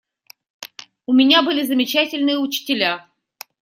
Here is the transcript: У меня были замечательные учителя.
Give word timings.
У 1.05 1.13
меня 1.13 1.43
были 1.43 1.61
замечательные 1.61 2.39
учителя. 2.39 3.07